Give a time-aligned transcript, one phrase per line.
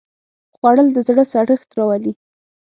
[0.55, 2.13] خوړل د زړه سړښت راولي